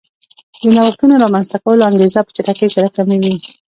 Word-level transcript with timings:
د 0.61 0.63
نوښتونو 0.75 1.13
رامنځته 1.23 1.57
کولو 1.63 1.87
انګېزه 1.89 2.19
په 2.23 2.31
چټکۍ 2.35 2.67
سره 2.75 2.87
کموي 2.95 3.33